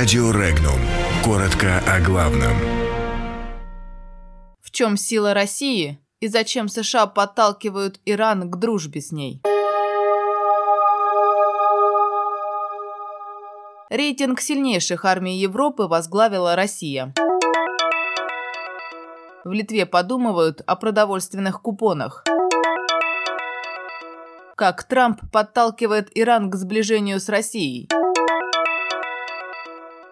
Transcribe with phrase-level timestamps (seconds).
[0.00, 0.78] Радио Регнум.
[1.24, 2.56] Коротко о главном.
[4.60, 9.42] В чем сила России и зачем США подталкивают Иран к дружбе с ней?
[13.90, 17.12] Рейтинг сильнейших армий Европы возглавила Россия.
[19.42, 22.22] В Литве подумывают о продовольственных купонах.
[24.54, 27.88] Как Трамп подталкивает Иран к сближению с Россией.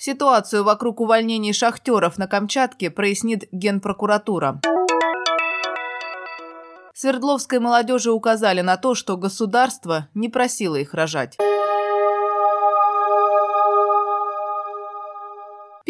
[0.00, 4.60] Ситуацию вокруг увольнений шахтеров на Камчатке прояснит Генпрокуратура.
[6.94, 11.36] Свердловской молодежи указали на то, что государство не просило их рожать.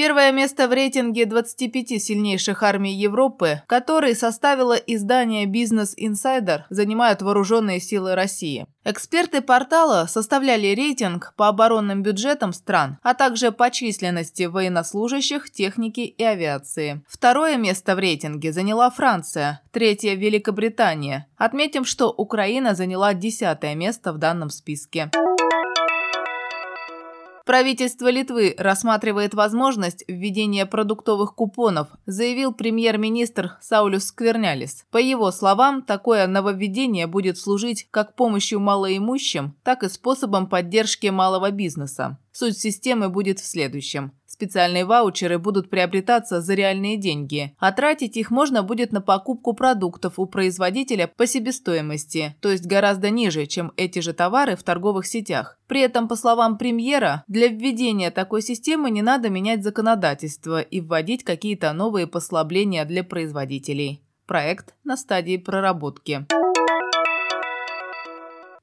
[0.08, 7.78] Первое место в рейтинге 25 сильнейших армий Европы, который составило издание Business Insider, занимают вооруженные
[7.78, 8.66] силы России.
[8.86, 16.24] Эксперты портала составляли рейтинг по оборонным бюджетам стран, а также по численности военнослужащих, техники и
[16.24, 17.02] авиации.
[17.06, 21.26] Второе место в рейтинге заняла Франция, третье– Великобритания.
[21.37, 25.10] Отметим, что Украина заняла десятое место в данном списке.
[27.49, 34.85] Правительство Литвы рассматривает возможность введения продуктовых купонов, заявил премьер-министр Саулюс Сквернялис.
[34.90, 41.51] По его словам, такое нововведение будет служить как помощью малоимущим, так и способом поддержки малого
[41.51, 42.18] бизнеса.
[42.32, 44.12] Суть системы будет в следующем.
[44.29, 50.18] Специальные ваучеры будут приобретаться за реальные деньги, а тратить их можно будет на покупку продуктов
[50.18, 55.59] у производителя по себестоимости, то есть гораздо ниже, чем эти же товары в торговых сетях.
[55.66, 61.24] При этом, по словам премьера, для введения такой системы не надо менять законодательство и вводить
[61.24, 64.03] какие-то новые послабления для производителей.
[64.26, 66.26] Проект на стадии проработки.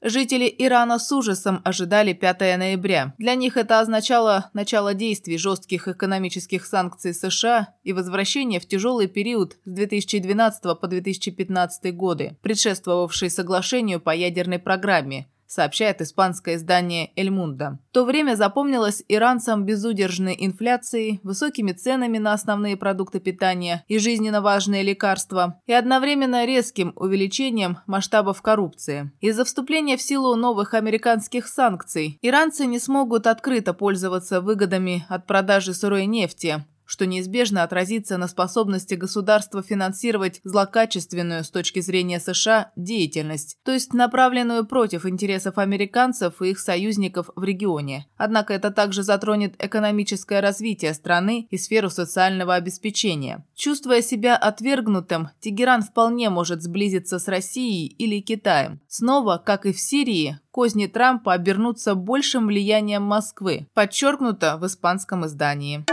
[0.07, 3.15] Жители Ирана с ужасом ожидали 5 ноября.
[3.17, 9.57] Для них это означало начало действий жестких экономических санкций США и возвращение в тяжелый период
[9.65, 17.79] с 2012 по 2015 годы, предшествовавший соглашению по ядерной программе, сообщает испанское издание «Эль Мунда».
[17.91, 24.83] То время запомнилось иранцам безудержной инфляцией, высокими ценами на основные продукты питания и жизненно важные
[24.83, 29.11] лекарства, и одновременно резким увеличением масштабов коррупции.
[29.21, 35.73] Из-за вступления в силу новых американских санкций иранцы не смогут открыто пользоваться выгодами от продажи
[35.73, 43.57] сырой нефти, что неизбежно отразится на способности государства финансировать злокачественную с точки зрения США деятельность,
[43.63, 48.07] то есть направленную против интересов американцев и их союзников в регионе.
[48.17, 53.45] Однако это также затронет экономическое развитие страны и сферу социального обеспечения.
[53.55, 58.79] Чувствуя себя отвергнутым, Тегеран вполне может сблизиться с Россией или Китаем.
[58.87, 65.83] Снова, как и в Сирии, козни Трампа обернутся большим влиянием Москвы, подчеркнуто в испанском издании.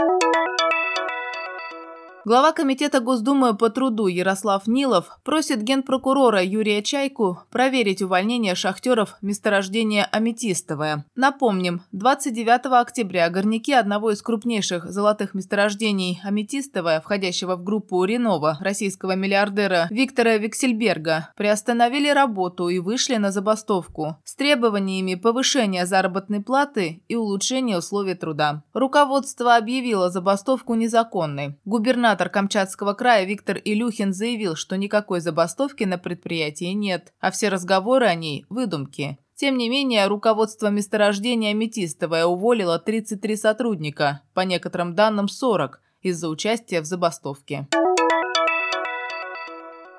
[2.25, 10.05] Глава Комитета Госдумы по труду Ярослав Нилов просит генпрокурора Юрия Чайку проверить увольнение шахтеров месторождения
[10.05, 11.05] Аметистовое.
[11.17, 19.17] Напомним, 29 октября горняки одного из крупнейших золотых месторождений Аметистовое, входящего в группу Ренова, российского
[19.17, 27.17] миллиардера Виктора Виксельберга, приостановили работу и вышли на забастовку с требованиями повышения заработной платы и
[27.17, 28.63] улучшения условий труда.
[28.73, 31.59] Руководство объявило забастовку незаконной.
[31.65, 37.49] Губернатор Губернатор Камчатского края Виктор Илюхин заявил, что никакой забастовки на предприятии нет, а все
[37.49, 39.17] разговоры о ней– выдумки.
[39.33, 46.81] Тем не менее, руководство месторождения Аметистовое уволило 33 сотрудника, по некоторым данным 40, из-за участия
[46.81, 47.67] в забастовке.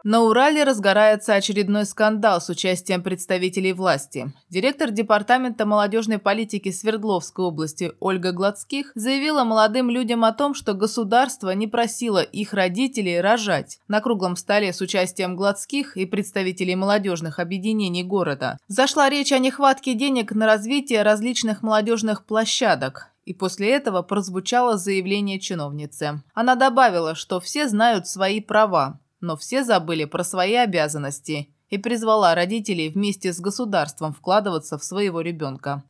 [0.07, 4.35] На Урале разгорается очередной скандал с участием представителей власти.
[4.51, 11.53] Директор Департамента молодежной политики Свердловской области Ольга Гладских заявила молодым людям о том, что государство
[11.53, 13.79] не просило их родителей рожать.
[13.89, 19.95] На круглом столе с участием Гладских и представителей молодежных объединений города зашла речь о нехватке
[19.95, 23.09] денег на развитие различных молодежных площадок.
[23.25, 26.23] И после этого прозвучало заявление чиновницы.
[26.35, 32.35] Она добавила, что все знают свои права, но все забыли про свои обязанности и призвала
[32.35, 35.83] родителей вместе с государством вкладываться в своего ребенка.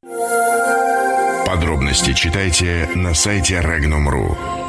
[1.46, 4.63] Подробности читайте на сайте Regnum.ru.